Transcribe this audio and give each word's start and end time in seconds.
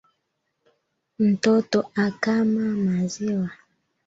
Ntoto 1.29 1.79
akama 2.05 2.65
maziwa 2.83 3.49